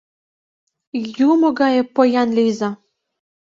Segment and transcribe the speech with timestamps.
[1.29, 2.69] Юмо гае поян лийза.